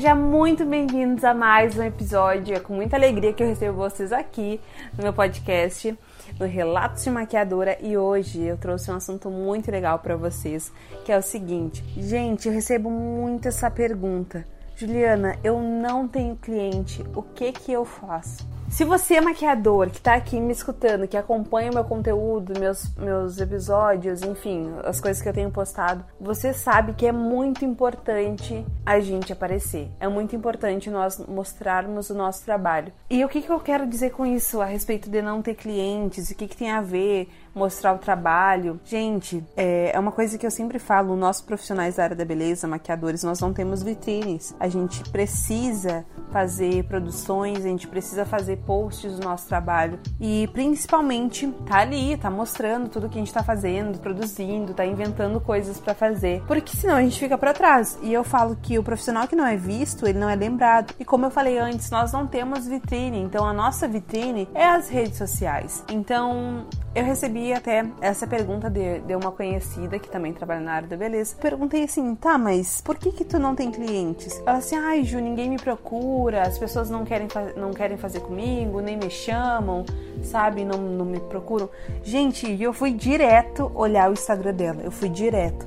Sejam 0.00 0.16
muito 0.16 0.64
bem-vindos 0.64 1.22
a 1.24 1.34
mais 1.34 1.76
um 1.76 1.82
episódio. 1.82 2.56
É 2.56 2.58
com 2.58 2.72
muita 2.72 2.96
alegria 2.96 3.34
que 3.34 3.42
eu 3.42 3.46
recebo 3.46 3.76
vocês 3.76 4.12
aqui 4.12 4.58
no 4.96 5.02
meu 5.02 5.12
podcast, 5.12 5.94
no 6.38 6.46
Relatos 6.46 7.04
de 7.04 7.10
Maquiadora. 7.10 7.76
E 7.82 7.98
hoje 7.98 8.40
eu 8.40 8.56
trouxe 8.56 8.90
um 8.90 8.94
assunto 8.94 9.28
muito 9.28 9.70
legal 9.70 9.98
para 9.98 10.16
vocês, 10.16 10.72
que 11.04 11.12
é 11.12 11.18
o 11.18 11.22
seguinte: 11.22 11.84
gente, 11.98 12.48
eu 12.48 12.54
recebo 12.54 12.88
muito 12.88 13.48
essa 13.48 13.70
pergunta. 13.70 14.46
Juliana, 14.74 15.36
eu 15.44 15.60
não 15.60 16.08
tenho 16.08 16.34
cliente, 16.34 17.04
o 17.14 17.20
que 17.20 17.52
que 17.52 17.70
eu 17.70 17.84
faço? 17.84 18.48
Se 18.70 18.84
você 18.84 19.14
é 19.14 19.20
maquiador 19.20 19.90
que 19.90 19.98
está 19.98 20.14
aqui 20.14 20.40
me 20.40 20.52
escutando, 20.52 21.08
que 21.08 21.16
acompanha 21.16 21.72
o 21.72 21.74
meu 21.74 21.82
conteúdo, 21.82 22.58
meus, 22.58 22.94
meus 22.94 23.40
episódios, 23.40 24.22
enfim, 24.22 24.72
as 24.84 25.00
coisas 25.00 25.20
que 25.20 25.28
eu 25.28 25.32
tenho 25.32 25.50
postado, 25.50 26.04
você 26.20 26.54
sabe 26.54 26.92
que 26.92 27.04
é 27.04 27.10
muito 27.10 27.64
importante 27.64 28.64
a 28.86 29.00
gente 29.00 29.32
aparecer. 29.32 29.90
É 29.98 30.06
muito 30.06 30.36
importante 30.36 30.88
nós 30.88 31.18
mostrarmos 31.18 32.10
o 32.10 32.14
nosso 32.14 32.44
trabalho. 32.44 32.92
E 33.10 33.24
o 33.24 33.28
que, 33.28 33.42
que 33.42 33.50
eu 33.50 33.58
quero 33.58 33.88
dizer 33.88 34.10
com 34.10 34.24
isso 34.24 34.60
a 34.60 34.66
respeito 34.66 35.10
de 35.10 35.20
não 35.20 35.42
ter 35.42 35.56
clientes? 35.56 36.30
O 36.30 36.36
que, 36.36 36.46
que 36.46 36.56
tem 36.56 36.70
a 36.70 36.80
ver 36.80 37.28
mostrar 37.54 37.94
o 37.94 37.98
trabalho? 37.98 38.80
Gente, 38.84 39.44
é, 39.56 39.92
é 39.94 39.98
uma 39.98 40.12
coisa 40.12 40.38
que 40.38 40.46
eu 40.46 40.50
sempre 40.50 40.78
falo: 40.78 41.16
nós 41.16 41.40
profissionais 41.40 41.96
da 41.96 42.04
área 42.04 42.16
da 42.16 42.24
beleza, 42.24 42.66
maquiadores, 42.66 43.22
nós 43.22 43.40
não 43.40 43.52
temos 43.52 43.82
vitrines. 43.82 44.54
A 44.58 44.68
gente 44.68 45.02
precisa 45.10 46.04
fazer 46.30 46.84
produções, 46.84 47.58
a 47.64 47.68
gente 47.68 47.88
precisa 47.88 48.24
fazer 48.24 48.58
posts 48.58 49.16
do 49.16 49.24
nosso 49.24 49.48
trabalho 49.48 49.98
e 50.20 50.48
principalmente 50.52 51.46
tá 51.66 51.78
ali, 51.78 52.16
tá 52.16 52.30
mostrando 52.30 52.88
tudo 52.88 53.08
que 53.08 53.16
a 53.16 53.20
gente 53.20 53.32
tá 53.32 53.42
fazendo, 53.42 53.98
produzindo, 53.98 54.74
tá 54.74 54.86
inventando 54.86 55.40
coisas 55.40 55.78
para 55.78 55.94
fazer, 55.94 56.42
porque 56.46 56.76
senão 56.76 56.96
a 56.96 57.02
gente 57.02 57.18
fica 57.18 57.36
para 57.36 57.52
trás. 57.52 57.98
E 58.02 58.12
eu 58.12 58.22
falo 58.22 58.56
que 58.56 58.78
o 58.78 58.82
profissional 58.82 59.26
que 59.26 59.36
não 59.36 59.46
é 59.46 59.56
visto, 59.56 60.06
ele 60.06 60.18
não 60.18 60.28
é 60.28 60.34
lembrado. 60.34 60.94
E 60.98 61.04
como 61.04 61.26
eu 61.26 61.30
falei 61.30 61.58
antes, 61.58 61.90
nós 61.90 62.12
não 62.12 62.26
temos 62.26 62.66
vitrine, 62.66 63.18
então 63.18 63.46
a 63.46 63.52
nossa 63.52 63.88
vitrine 63.88 64.48
é 64.54 64.66
as 64.66 64.88
redes 64.88 65.18
sociais. 65.18 65.84
Então, 65.88 66.66
eu 66.94 67.04
recebi 67.04 67.39
até 67.52 67.84
essa 68.00 68.26
pergunta 68.26 68.68
de, 68.68 69.00
de 69.00 69.14
uma 69.16 69.32
conhecida 69.32 69.98
que 69.98 70.08
também 70.08 70.32
trabalha 70.32 70.60
na 70.60 70.72
área 70.72 70.88
da 70.88 70.96
beleza. 70.96 71.34
Perguntei 71.40 71.84
assim, 71.84 72.14
tá, 72.14 72.36
mas 72.36 72.80
por 72.80 72.96
que 72.98 73.10
que 73.10 73.24
tu 73.24 73.38
não 73.38 73.54
tem 73.54 73.70
clientes? 73.70 74.40
Ela 74.46 74.58
assim, 74.58 74.76
ai 74.76 75.04
Ju, 75.04 75.18
ninguém 75.18 75.48
me 75.48 75.56
procura, 75.56 76.42
as 76.42 76.58
pessoas 76.58 76.90
não 76.90 77.04
querem, 77.04 77.28
não 77.56 77.72
querem 77.72 77.96
fazer 77.96 78.20
comigo, 78.20 78.80
nem 78.80 78.96
me 78.96 79.10
chamam, 79.10 79.84
sabe, 80.22 80.64
não, 80.64 80.78
não 80.78 81.04
me 81.04 81.18
procuram. 81.18 81.68
Gente, 82.02 82.60
eu 82.60 82.72
fui 82.72 82.92
direto 82.92 83.70
olhar 83.74 84.10
o 84.10 84.12
Instagram 84.12 84.54
dela, 84.54 84.82
eu 84.82 84.90
fui 84.90 85.08
direto. 85.08 85.66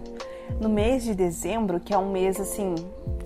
No 0.61 0.69
mês 0.69 1.03
de 1.03 1.15
dezembro, 1.15 1.79
que 1.79 1.93
é 1.93 1.97
um 1.97 2.11
mês 2.11 2.39
assim, 2.39 2.75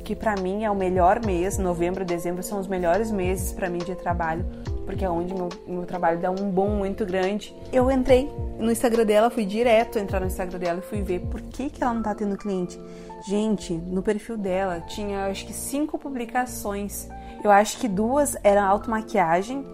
que 0.04 0.16
para 0.16 0.36
mim 0.36 0.64
é 0.64 0.72
o 0.72 0.76
melhor 0.76 1.24
mês, 1.26 1.58
novembro 1.58 2.04
e 2.04 2.06
dezembro 2.06 2.42
são 2.42 2.60
os 2.60 2.68
melhores 2.68 3.12
meses 3.12 3.52
para 3.52 3.70
mim 3.70 3.80
de 3.80 3.96
trabalho 3.96 4.46
porque 4.88 5.04
é 5.04 5.10
onde 5.10 5.34
meu, 5.34 5.50
meu 5.68 5.86
trabalho 5.86 6.20
dá 6.20 6.32
um 6.32 6.50
bom 6.50 6.70
muito 6.70 7.06
grande. 7.06 7.54
Eu 7.74 7.92
entrei 7.92 8.32
no 8.58 8.72
Instagram 8.72 9.06
dela, 9.06 9.30
fui 9.30 9.46
direto 9.46 10.00
entrar 10.00 10.22
no 10.22 10.26
Instagram 10.26 10.58
dela 10.58 10.80
e 10.80 10.90
fui 10.90 11.02
ver 11.04 11.20
por 11.20 11.42
que, 11.42 11.70
que 11.70 11.84
ela 11.84 11.94
não 11.94 12.02
tá 12.02 12.16
tendo 12.16 12.38
cliente. 12.38 12.80
Gente, 13.28 13.74
no 13.74 14.02
perfil 14.02 14.38
dela 14.38 14.80
tinha 14.80 15.26
acho 15.26 15.46
que 15.46 15.54
cinco 15.54 16.00
publicações. 16.00 17.10
Eu 17.44 17.52
acho 17.52 17.78
que 17.78 17.88
duas 17.88 18.38
eram 18.44 18.64
automaquiagem, 18.64 19.66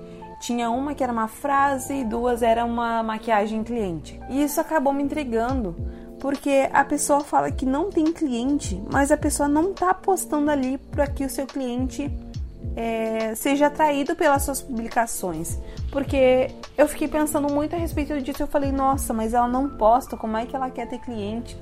tinha 0.41 0.69
uma 0.69 0.95
que 0.95 1.03
era 1.03 1.13
uma 1.13 1.27
frase 1.27 1.93
e 1.93 2.03
duas 2.03 2.41
era 2.41 2.65
uma 2.65 3.03
maquiagem 3.03 3.63
cliente. 3.63 4.19
E 4.29 4.43
isso 4.43 4.59
acabou 4.59 4.91
me 4.91 5.03
intrigando, 5.03 5.75
porque 6.19 6.67
a 6.73 6.83
pessoa 6.83 7.21
fala 7.21 7.51
que 7.51 7.65
não 7.65 7.89
tem 7.89 8.11
cliente, 8.11 8.81
mas 8.91 9.11
a 9.11 9.17
pessoa 9.17 9.47
não 9.47 9.73
tá 9.73 9.93
postando 9.93 10.49
ali 10.49 10.77
para 10.77 11.05
que 11.05 11.23
o 11.23 11.29
seu 11.29 11.45
cliente 11.45 12.11
é, 12.75 13.35
seja 13.35 13.67
atraído 13.67 14.15
pelas 14.15 14.43
suas 14.43 14.61
publicações. 14.61 15.59
Porque 15.91 16.49
eu 16.77 16.87
fiquei 16.87 17.07
pensando 17.07 17.51
muito 17.51 17.75
a 17.75 17.79
respeito 17.79 18.19
disso. 18.21 18.43
Eu 18.43 18.47
falei, 18.47 18.71
nossa, 18.71 19.13
mas 19.13 19.33
ela 19.33 19.47
não 19.47 19.69
posta, 19.69 20.17
como 20.17 20.37
é 20.37 20.45
que 20.45 20.55
ela 20.55 20.69
quer 20.69 20.87
ter 20.87 20.99
cliente? 20.99 21.57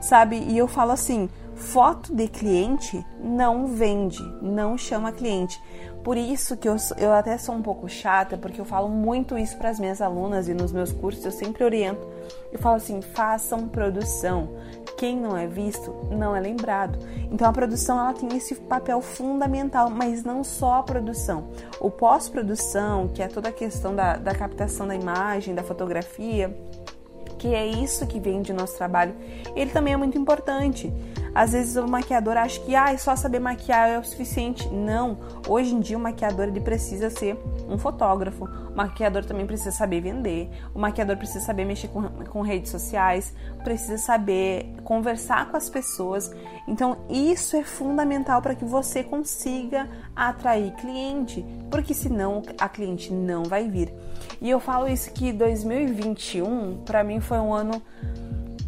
Sabe? 0.00 0.36
E 0.36 0.56
eu 0.56 0.66
falo 0.66 0.92
assim: 0.92 1.28
foto 1.54 2.14
de 2.14 2.26
cliente 2.26 3.04
não 3.22 3.66
vende, 3.66 4.22
não 4.40 4.78
chama 4.78 5.12
cliente. 5.12 5.60
Por 6.02 6.16
isso 6.16 6.56
que 6.56 6.66
eu, 6.66 6.76
eu 6.96 7.12
até 7.12 7.36
sou 7.36 7.54
um 7.54 7.60
pouco 7.60 7.86
chata, 7.86 8.38
porque 8.38 8.58
eu 8.58 8.64
falo 8.64 8.88
muito 8.88 9.36
isso 9.36 9.58
para 9.58 9.68
as 9.68 9.78
minhas 9.78 10.00
alunas 10.00 10.48
e 10.48 10.54
nos 10.54 10.72
meus 10.72 10.90
cursos 10.90 11.22
eu 11.22 11.30
sempre 11.30 11.62
oriento. 11.62 12.06
Eu 12.50 12.58
falo 12.58 12.76
assim: 12.76 13.02
façam 13.02 13.68
produção. 13.68 14.48
Quem 15.00 15.16
não 15.16 15.34
é 15.34 15.46
visto 15.46 15.94
não 16.10 16.36
é 16.36 16.40
lembrado. 16.40 16.98
Então 17.32 17.48
a 17.48 17.52
produção 17.54 17.98
ela 17.98 18.12
tem 18.12 18.36
esse 18.36 18.54
papel 18.54 19.00
fundamental, 19.00 19.88
mas 19.88 20.22
não 20.22 20.44
só 20.44 20.74
a 20.74 20.82
produção. 20.82 21.48
O 21.80 21.90
pós-produção, 21.90 23.08
que 23.08 23.22
é 23.22 23.26
toda 23.26 23.48
a 23.48 23.52
questão 23.52 23.96
da, 23.96 24.18
da 24.18 24.34
captação 24.34 24.86
da 24.86 24.94
imagem, 24.94 25.54
da 25.54 25.62
fotografia, 25.62 26.54
que 27.38 27.54
é 27.54 27.66
isso 27.66 28.06
que 28.06 28.20
vem 28.20 28.42
de 28.42 28.52
nosso 28.52 28.76
trabalho, 28.76 29.14
ele 29.56 29.70
também 29.70 29.94
é 29.94 29.96
muito 29.96 30.18
importante. 30.18 30.92
Às 31.34 31.52
vezes 31.52 31.76
o 31.76 31.86
maquiador 31.86 32.36
acha 32.36 32.60
que 32.60 32.74
ah, 32.74 32.96
só 32.98 33.14
saber 33.14 33.38
maquiar 33.38 33.88
é 33.88 33.98
o 33.98 34.04
suficiente. 34.04 34.68
Não. 34.68 35.18
Hoje 35.48 35.74
em 35.74 35.80
dia 35.80 35.96
o 35.96 36.00
maquiador 36.00 36.48
ele 36.48 36.60
precisa 36.60 37.10
ser 37.10 37.38
um 37.68 37.78
fotógrafo. 37.78 38.44
O 38.44 38.76
maquiador 38.76 39.24
também 39.24 39.46
precisa 39.46 39.72
saber 39.72 40.00
vender. 40.00 40.50
O 40.74 40.78
maquiador 40.78 41.16
precisa 41.16 41.44
saber 41.44 41.64
mexer 41.64 41.88
com, 41.88 42.02
com 42.02 42.40
redes 42.42 42.70
sociais. 42.70 43.32
Precisa 43.62 43.98
saber 43.98 44.74
conversar 44.84 45.50
com 45.50 45.56
as 45.56 45.68
pessoas. 45.68 46.30
Então 46.66 46.98
isso 47.08 47.56
é 47.56 47.62
fundamental 47.62 48.42
para 48.42 48.54
que 48.54 48.64
você 48.64 49.02
consiga 49.02 49.88
atrair 50.14 50.72
cliente, 50.76 51.44
porque 51.70 51.94
senão 51.94 52.42
a 52.58 52.68
cliente 52.68 53.12
não 53.12 53.44
vai 53.44 53.68
vir. 53.68 53.92
E 54.40 54.48
eu 54.48 54.58
falo 54.58 54.88
isso 54.88 55.12
que 55.12 55.32
2021 55.32 56.78
para 56.84 57.04
mim 57.04 57.20
foi 57.20 57.38
um 57.38 57.52
ano 57.52 57.82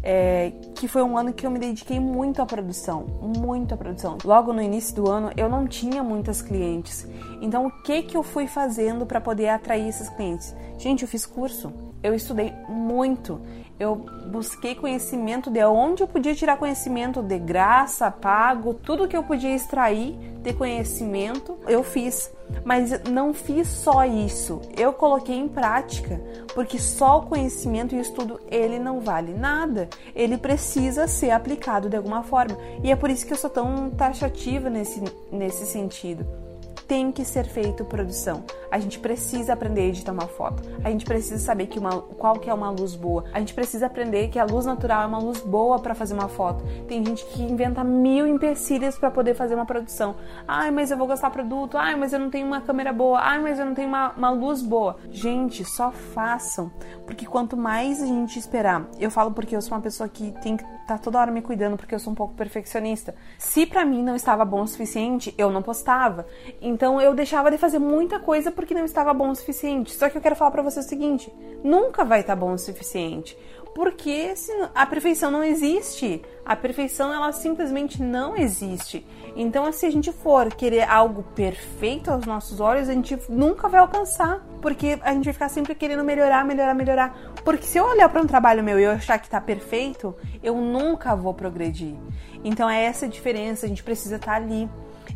é, 0.03 0.51
que 0.75 0.87
foi 0.87 1.01
um 1.01 1.17
ano 1.17 1.31
que 1.31 1.45
eu 1.45 1.49
me 1.49 1.57
dediquei 1.57 1.99
muito 1.99 2.41
à 2.41 2.45
produção, 2.45 3.05
muito 3.21 3.73
à 3.73 3.77
produção. 3.77 4.17
Logo 4.23 4.51
no 4.51 4.61
início 4.61 4.93
do 4.95 5.09
ano 5.09 5.31
eu 5.37 5.49
não 5.49 5.65
tinha 5.65 6.03
muitas 6.03 6.41
clientes, 6.41 7.07
então 7.41 7.65
o 7.67 7.71
que 7.83 8.03
que 8.03 8.17
eu 8.17 8.21
fui 8.21 8.45
fazendo 8.45 9.05
para 9.05 9.21
poder 9.21 9.47
atrair 9.47 9.87
esses 9.87 10.09
clientes? 10.09 10.53
Gente, 10.77 11.03
eu 11.03 11.07
fiz 11.07 11.25
curso, 11.25 11.71
eu 12.03 12.13
estudei 12.13 12.53
muito, 12.67 13.39
eu 13.79 13.95
busquei 14.27 14.75
conhecimento 14.75 15.49
de 15.49 15.63
onde 15.65 16.03
eu 16.03 16.07
podia 16.07 16.35
tirar 16.35 16.57
conhecimento 16.57 17.21
de 17.21 17.39
graça, 17.39 18.11
pago, 18.11 18.73
tudo 18.73 19.07
que 19.07 19.15
eu 19.15 19.23
podia 19.23 19.55
extrair 19.55 20.15
de 20.41 20.53
conhecimento, 20.53 21.57
eu 21.67 21.83
fiz. 21.83 22.31
Mas 22.65 23.01
não 23.09 23.33
fiz 23.33 23.67
só 23.67 24.05
isso, 24.05 24.61
eu 24.77 24.91
coloquei 24.93 25.35
em 25.35 25.47
prática, 25.47 26.21
porque 26.53 26.77
só 26.77 27.19
o 27.19 27.25
conhecimento 27.25 27.95
e 27.95 27.97
o 27.97 28.01
estudo 28.01 28.39
ele 28.51 28.77
não 28.77 28.99
vale 28.99 29.33
nada, 29.33 29.89
ele 30.13 30.37
precisa 30.37 31.07
ser 31.07 31.31
aplicado 31.31 31.89
de 31.89 31.95
alguma 31.95 32.21
forma. 32.21 32.57
E 32.83 32.91
é 32.91 32.95
por 32.95 33.09
isso 33.09 33.25
que 33.25 33.33
eu 33.33 33.37
sou 33.37 33.49
tão 33.49 33.89
taxativa 33.91 34.69
nesse, 34.69 35.01
nesse 35.31 35.65
sentido 35.65 36.42
tem 36.87 37.11
que 37.11 37.23
ser 37.23 37.45
feito 37.45 37.85
produção. 37.85 38.43
A 38.71 38.79
gente 38.79 38.99
precisa 38.99 39.53
aprender 39.53 39.81
a 39.81 39.85
editar 39.85 40.11
uma 40.11 40.27
foto. 40.27 40.63
A 40.83 40.89
gente 40.89 41.05
precisa 41.05 41.37
saber 41.37 41.67
que 41.67 41.79
uma, 41.79 42.01
qual 42.01 42.39
que 42.39 42.49
é 42.49 42.53
uma 42.53 42.69
luz 42.69 42.95
boa. 42.95 43.25
A 43.33 43.39
gente 43.39 43.53
precisa 43.53 43.85
aprender 43.85 44.29
que 44.29 44.39
a 44.39 44.45
luz 44.45 44.65
natural 44.65 45.03
é 45.03 45.05
uma 45.05 45.19
luz 45.19 45.39
boa 45.41 45.79
para 45.79 45.93
fazer 45.93 46.13
uma 46.13 46.27
foto. 46.27 46.63
Tem 46.87 47.05
gente 47.05 47.23
que 47.25 47.41
inventa 47.41 47.83
mil 47.83 48.25
empecilhos 48.25 48.97
para 48.97 49.11
poder 49.11 49.35
fazer 49.35 49.55
uma 49.55 49.65
produção. 49.65 50.15
Ai, 50.47 50.71
mas 50.71 50.91
eu 50.91 50.97
vou 50.97 51.07
gastar 51.07 51.29
produto. 51.29 51.77
Ai, 51.77 51.95
mas 51.95 52.13
eu 52.13 52.19
não 52.19 52.29
tenho 52.29 52.47
uma 52.47 52.61
câmera 52.61 52.91
boa. 52.91 53.19
Ai, 53.19 53.39
mas 53.39 53.59
eu 53.59 53.65
não 53.65 53.73
tenho 53.73 53.87
uma, 53.87 54.11
uma 54.11 54.29
luz 54.31 54.61
boa. 54.61 54.97
Gente, 55.11 55.63
só 55.63 55.91
façam. 55.91 56.71
Porque 57.05 57.25
quanto 57.25 57.55
mais 57.55 58.01
a 58.01 58.05
gente 58.05 58.39
esperar, 58.39 58.87
eu 58.99 59.11
falo 59.11 59.31
porque 59.31 59.55
eu 59.55 59.61
sou 59.61 59.75
uma 59.77 59.81
pessoa 59.81 60.09
que 60.09 60.31
tem 60.41 60.57
que 60.57 60.63
tá 60.87 60.97
toda 60.97 61.19
hora 61.19 61.31
me 61.31 61.41
cuidando 61.41 61.77
porque 61.77 61.95
eu 61.95 61.99
sou 61.99 62.11
um 62.11 62.15
pouco 62.15 62.33
perfeccionista. 62.33 63.15
Se 63.37 63.65
para 63.65 63.85
mim 63.85 64.03
não 64.03 64.15
estava 64.15 64.43
bom 64.43 64.61
o 64.61 64.67
suficiente, 64.67 65.33
eu 65.37 65.49
não 65.51 65.61
postava. 65.61 66.25
Então 66.61 66.72
eu 67.01 67.13
deixava 67.13 67.51
de 67.51 67.57
fazer 67.57 67.79
muita 67.79 68.19
coisa 68.19 68.51
porque 68.51 68.73
não 68.73 68.85
estava 68.85 69.13
bom 69.13 69.29
o 69.29 69.35
suficiente. 69.35 69.91
Só 69.93 70.09
que 70.09 70.17
eu 70.17 70.21
quero 70.21 70.35
falar 70.35 70.51
para 70.51 70.63
você 70.63 70.79
o 70.79 70.83
seguinte: 70.83 71.33
nunca 71.63 72.03
vai 72.03 72.21
estar 72.21 72.35
tá 72.35 72.39
bom 72.39 72.53
o 72.53 72.57
suficiente. 72.57 73.37
Porque 73.73 74.33
a 74.75 74.85
perfeição 74.85 75.31
não 75.31 75.43
existe. 75.43 76.21
A 76.45 76.55
perfeição 76.55 77.11
ela 77.11 77.31
simplesmente 77.31 78.01
não 78.01 78.37
existe. 78.37 79.05
Então, 79.35 79.71
se 79.71 79.85
a 79.85 79.89
gente 79.89 80.11
for 80.11 80.53
querer 80.53 80.83
algo 80.83 81.23
perfeito 81.35 82.11
aos 82.11 82.25
nossos 82.25 82.59
olhos, 82.59 82.87
a 82.87 82.93
gente 82.93 83.17
nunca 83.27 83.67
vai 83.67 83.79
alcançar, 83.79 84.45
porque 84.61 84.99
a 85.01 85.11
gente 85.13 85.23
vai 85.25 85.33
ficar 85.33 85.49
sempre 85.49 85.73
querendo 85.73 86.03
melhorar, 86.03 86.45
melhorar, 86.45 86.75
melhorar. 86.75 87.33
Porque 87.43 87.65
se 87.65 87.79
eu 87.79 87.85
olhar 87.85 88.09
para 88.09 88.21
um 88.21 88.27
trabalho 88.27 88.63
meu 88.63 88.79
e 88.79 88.83
eu 88.83 88.91
achar 88.91 89.17
que 89.17 89.25
está 89.25 89.41
perfeito, 89.41 90.15
eu 90.43 90.55
nunca 90.55 91.15
vou 91.15 91.33
progredir. 91.33 91.95
Então 92.43 92.69
é 92.69 92.83
essa 92.83 93.05
a 93.07 93.09
diferença, 93.09 93.65
a 93.65 93.69
gente 93.69 93.83
precisa 93.83 94.17
estar 94.17 94.33
tá 94.33 94.37
ali 94.37 94.69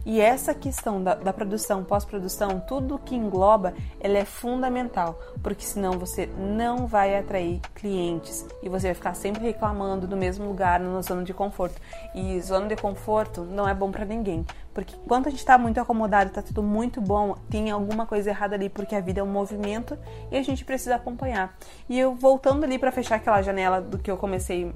E 0.07 0.21
essa 0.21 0.53
questão 0.55 1.03
da, 1.03 1.15
da 1.15 1.33
produção, 1.33 1.83
pós-produção, 1.83 2.61
tudo 2.61 2.97
que 2.97 3.13
engloba, 3.13 3.73
ela 3.99 4.17
é 4.17 4.23
fundamental, 4.23 5.19
porque 5.43 5.65
senão 5.65 5.99
você 5.99 6.29
não 6.37 6.87
vai 6.87 7.17
atrair 7.17 7.59
clientes 7.75 8.45
e 8.63 8.69
você 8.69 8.87
vai 8.87 8.95
ficar 8.95 9.13
sempre 9.15 9.43
reclamando 9.43 10.07
do 10.07 10.15
mesmo 10.15 10.47
lugar, 10.47 10.79
na 10.79 11.01
zona 11.01 11.25
de 11.25 11.33
conforto. 11.33 11.81
E 12.15 12.39
zona 12.39 12.67
de 12.67 12.77
conforto 12.77 13.43
não 13.43 13.67
é 13.67 13.73
bom 13.73 13.91
para 13.91 14.05
ninguém, 14.05 14.45
porque 14.73 14.95
quando 15.05 15.27
a 15.27 15.29
gente 15.29 15.39
está 15.39 15.57
muito 15.57 15.77
acomodado, 15.81 16.29
está 16.29 16.41
tudo 16.41 16.63
muito 16.63 17.01
bom, 17.01 17.35
tem 17.49 17.69
alguma 17.69 18.05
coisa 18.05 18.29
errada 18.29 18.55
ali, 18.55 18.69
porque 18.69 18.95
a 18.95 19.01
vida 19.01 19.19
é 19.19 19.23
um 19.23 19.29
movimento 19.29 19.99
e 20.31 20.37
a 20.37 20.41
gente 20.41 20.63
precisa 20.63 20.95
acompanhar. 20.95 21.57
E 21.89 21.99
eu 21.99 22.15
voltando 22.15 22.63
ali 22.63 22.79
para 22.79 22.93
fechar 22.93 23.15
aquela 23.15 23.41
janela 23.41 23.81
do 23.81 23.97
que 23.97 24.09
eu 24.09 24.15
comecei 24.15 24.63
uh, 24.63 24.73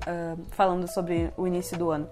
falando 0.50 0.90
sobre 0.90 1.32
o 1.38 1.48
início 1.48 1.78
do 1.78 1.90
ano. 1.90 2.10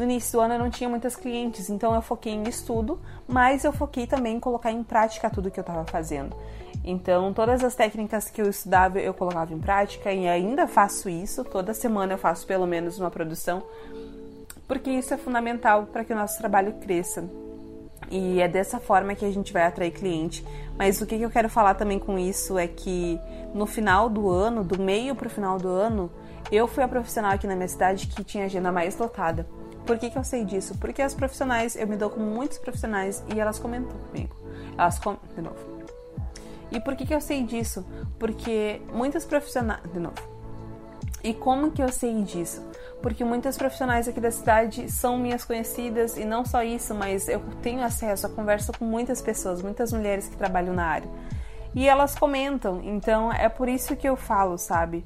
No 0.00 0.04
início 0.04 0.32
do 0.32 0.40
ano 0.40 0.54
eu 0.54 0.58
não 0.58 0.70
tinha 0.70 0.88
muitas 0.88 1.14
clientes, 1.14 1.68
então 1.68 1.94
eu 1.94 2.00
foquei 2.00 2.32
em 2.32 2.44
estudo, 2.44 2.98
mas 3.28 3.64
eu 3.64 3.70
foquei 3.70 4.06
também 4.06 4.36
em 4.36 4.40
colocar 4.40 4.72
em 4.72 4.82
prática 4.82 5.28
tudo 5.28 5.50
que 5.50 5.60
eu 5.60 5.62
estava 5.62 5.84
fazendo. 5.84 6.34
Então, 6.82 7.34
todas 7.34 7.62
as 7.62 7.74
técnicas 7.74 8.30
que 8.30 8.40
eu 8.40 8.48
estudava 8.48 8.98
eu 8.98 9.12
colocava 9.12 9.52
em 9.52 9.58
prática 9.58 10.10
e 10.10 10.26
ainda 10.26 10.66
faço 10.66 11.10
isso. 11.10 11.44
Toda 11.44 11.74
semana 11.74 12.14
eu 12.14 12.16
faço 12.16 12.46
pelo 12.46 12.66
menos 12.66 12.98
uma 12.98 13.10
produção, 13.10 13.62
porque 14.66 14.90
isso 14.90 15.12
é 15.12 15.18
fundamental 15.18 15.84
para 15.84 16.02
que 16.02 16.14
o 16.14 16.16
nosso 16.16 16.38
trabalho 16.38 16.72
cresça. 16.80 17.28
E 18.10 18.40
é 18.40 18.48
dessa 18.48 18.80
forma 18.80 19.14
que 19.14 19.26
a 19.26 19.30
gente 19.30 19.52
vai 19.52 19.64
atrair 19.64 19.90
cliente. 19.90 20.42
Mas 20.78 21.02
o 21.02 21.06
que 21.06 21.20
eu 21.20 21.28
quero 21.28 21.50
falar 21.50 21.74
também 21.74 21.98
com 21.98 22.18
isso 22.18 22.56
é 22.56 22.66
que 22.66 23.20
no 23.52 23.66
final 23.66 24.08
do 24.08 24.30
ano, 24.30 24.64
do 24.64 24.80
meio 24.80 25.14
para 25.14 25.26
o 25.26 25.30
final 25.30 25.58
do 25.58 25.68
ano, 25.68 26.10
eu 26.50 26.66
fui 26.66 26.82
a 26.82 26.88
profissional 26.88 27.32
aqui 27.32 27.46
na 27.46 27.54
minha 27.54 27.68
cidade 27.68 28.06
que 28.06 28.24
tinha 28.24 28.46
agenda 28.46 28.72
mais 28.72 28.96
lotada. 28.96 29.59
Por 29.86 29.98
que, 29.98 30.10
que 30.10 30.18
eu 30.18 30.24
sei 30.24 30.44
disso? 30.44 30.76
Porque 30.78 31.02
as 31.02 31.14
profissionais, 31.14 31.76
eu 31.76 31.86
me 31.86 31.96
dou 31.96 32.10
com 32.10 32.20
muitos 32.20 32.58
profissionais 32.58 33.22
e 33.34 33.40
elas 33.40 33.58
comentam 33.58 33.96
comigo. 33.98 34.36
Elas 34.76 34.98
com... 34.98 35.16
De 35.34 35.42
novo. 35.42 35.58
E 36.70 36.78
por 36.78 36.94
que, 36.94 37.06
que 37.06 37.14
eu 37.14 37.20
sei 37.20 37.42
disso? 37.42 37.84
Porque 38.18 38.80
muitas 38.92 39.24
profissionais. 39.24 39.82
De 39.92 39.98
novo. 39.98 40.40
E 41.22 41.34
como 41.34 41.70
que 41.70 41.82
eu 41.82 41.90
sei 41.90 42.22
disso? 42.22 42.62
Porque 43.02 43.24
muitas 43.24 43.56
profissionais 43.56 44.08
aqui 44.08 44.20
da 44.20 44.30
cidade 44.30 44.90
são 44.90 45.18
minhas 45.18 45.44
conhecidas 45.44 46.16
e 46.16 46.24
não 46.24 46.44
só 46.44 46.62
isso, 46.62 46.94
mas 46.94 47.28
eu 47.28 47.40
tenho 47.62 47.82
acesso 47.82 48.26
a 48.26 48.30
conversa 48.30 48.72
com 48.72 48.84
muitas 48.84 49.20
pessoas, 49.20 49.62
muitas 49.62 49.92
mulheres 49.92 50.28
que 50.28 50.36
trabalham 50.36 50.74
na 50.74 50.86
área. 50.86 51.08
E 51.74 51.88
elas 51.88 52.14
comentam, 52.14 52.80
então 52.82 53.32
é 53.32 53.48
por 53.48 53.68
isso 53.68 53.94
que 53.96 54.08
eu 54.08 54.16
falo, 54.16 54.56
sabe? 54.58 55.04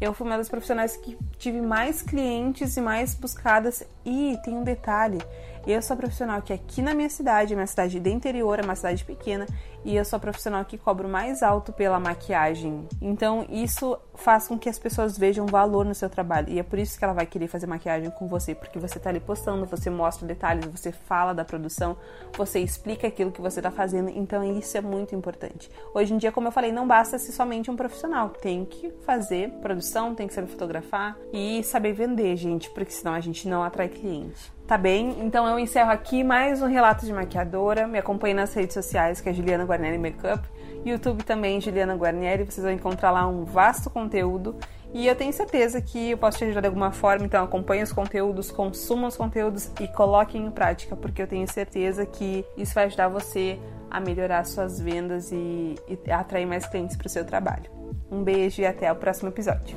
Eu 0.00 0.12
fui 0.12 0.26
uma 0.26 0.36
das 0.36 0.48
profissionais 0.48 0.96
que 0.96 1.16
tive 1.38 1.60
mais 1.60 2.02
clientes 2.02 2.76
e 2.76 2.80
mais 2.80 3.14
buscadas. 3.14 3.82
E 4.04 4.36
tem 4.44 4.54
um 4.54 4.62
detalhe: 4.62 5.18
eu 5.66 5.80
sou 5.82 5.96
profissional 5.96 6.42
que 6.42 6.52
aqui 6.52 6.82
na 6.82 6.94
minha 6.94 7.08
cidade, 7.08 7.54
minha 7.54 7.66
cidade 7.66 7.98
de 7.98 8.10
interior, 8.10 8.58
é 8.58 8.62
uma 8.62 8.76
cidade 8.76 9.04
pequena, 9.04 9.46
e 9.84 9.96
eu 9.96 10.04
sou 10.04 10.16
a 10.16 10.20
profissional 10.20 10.64
que 10.64 10.78
cobro 10.78 11.08
mais 11.08 11.42
alto 11.42 11.72
pela 11.72 11.98
maquiagem. 11.98 12.86
Então 13.00 13.46
isso 13.48 13.98
faz 14.16 14.48
com 14.48 14.58
que 14.58 14.68
as 14.68 14.78
pessoas 14.78 15.16
vejam 15.16 15.46
valor 15.46 15.84
no 15.84 15.94
seu 15.94 16.08
trabalho. 16.08 16.48
E 16.48 16.58
é 16.58 16.62
por 16.62 16.78
isso 16.78 16.98
que 16.98 17.04
ela 17.04 17.14
vai 17.14 17.26
querer 17.26 17.48
fazer 17.48 17.66
maquiagem 17.66 18.10
com 18.10 18.26
você, 18.26 18.54
porque 18.54 18.78
você 18.78 18.98
tá 18.98 19.10
ali 19.10 19.20
postando, 19.20 19.66
você 19.66 19.90
mostra 19.90 20.26
detalhes, 20.26 20.66
você 20.66 20.92
fala 20.92 21.32
da 21.32 21.44
produção, 21.44 21.96
você 22.36 22.60
explica 22.60 23.06
aquilo 23.06 23.30
que 23.30 23.40
você 23.40 23.60
tá 23.62 23.70
fazendo. 23.70 24.08
Então 24.10 24.42
isso 24.58 24.76
é 24.76 24.80
muito 24.80 25.14
importante. 25.14 25.70
Hoje 25.94 26.14
em 26.14 26.18
dia, 26.18 26.32
como 26.32 26.48
eu 26.48 26.52
falei, 26.52 26.72
não 26.72 26.86
basta 26.86 27.18
ser 27.18 27.32
somente 27.32 27.70
um 27.70 27.76
profissional. 27.76 28.30
Tem 28.30 28.64
que 28.64 28.90
fazer 29.04 29.50
produção, 29.62 30.14
tem 30.14 30.26
que 30.26 30.34
saber 30.34 30.48
fotografar 30.48 31.16
e 31.32 31.62
saber 31.62 31.92
vender, 31.92 32.36
gente, 32.36 32.70
porque 32.70 32.92
senão 32.92 33.14
a 33.14 33.20
gente 33.20 33.48
não 33.48 33.62
atrai 33.62 33.88
cliente. 33.88 34.56
Tá 34.66 34.76
bem? 34.76 35.20
Então 35.20 35.46
eu 35.46 35.60
encerro 35.60 35.92
aqui 35.92 36.24
mais 36.24 36.60
um 36.60 36.66
relato 36.66 37.06
de 37.06 37.12
maquiadora. 37.12 37.86
Me 37.86 37.98
acompanhe 37.98 38.34
nas 38.34 38.52
redes 38.52 38.74
sociais, 38.74 39.20
que 39.20 39.28
é 39.28 39.32
Juliana 39.32 39.62
Guarnieri 39.62 39.96
Makeup. 39.96 40.44
YouTube 40.84 41.22
também, 41.22 41.60
Juliana 41.60 41.94
Guarnieri. 41.94 42.44
Vocês 42.44 42.64
vão 42.64 42.72
encontrar 42.72 43.12
lá 43.12 43.28
um 43.28 43.44
vasto 43.44 43.88
conteúdo. 44.06 44.56
E 44.94 45.06
eu 45.06 45.14
tenho 45.14 45.32
certeza 45.32 45.80
que 45.80 46.12
eu 46.12 46.18
posso 46.18 46.38
te 46.38 46.44
ajudar 46.44 46.60
de 46.60 46.68
alguma 46.68 46.92
forma. 46.92 47.26
Então 47.26 47.44
acompanhe 47.44 47.82
os 47.82 47.92
conteúdos, 47.92 48.50
consuma 48.50 49.08
os 49.08 49.16
conteúdos 49.16 49.70
e 49.80 49.88
coloque 49.88 50.38
em 50.38 50.50
prática, 50.50 50.96
porque 50.96 51.20
eu 51.20 51.26
tenho 51.26 51.46
certeza 51.50 52.06
que 52.06 52.44
isso 52.56 52.74
vai 52.74 52.84
ajudar 52.86 53.08
você 53.08 53.58
a 53.90 54.00
melhorar 54.00 54.44
suas 54.44 54.80
vendas 54.80 55.30
e, 55.32 55.74
e 55.88 56.10
atrair 56.10 56.46
mais 56.46 56.66
clientes 56.66 56.96
para 56.96 57.06
o 57.06 57.10
seu 57.10 57.24
trabalho. 57.24 57.70
Um 58.10 58.22
beijo 58.22 58.62
e 58.62 58.66
até 58.66 58.90
o 58.90 58.96
próximo 58.96 59.28
episódio. 59.28 59.76